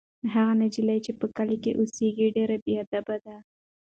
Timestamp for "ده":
3.25-3.35